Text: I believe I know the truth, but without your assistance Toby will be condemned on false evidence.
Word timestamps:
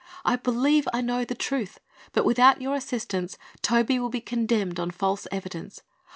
I 0.25 0.35
believe 0.35 0.87
I 0.91 1.01
know 1.01 1.25
the 1.25 1.35
truth, 1.35 1.79
but 2.11 2.25
without 2.25 2.59
your 2.59 2.73
assistance 2.73 3.37
Toby 3.61 3.99
will 3.99 4.09
be 4.09 4.19
condemned 4.19 4.79
on 4.79 4.89
false 4.89 5.27
evidence. 5.31 5.83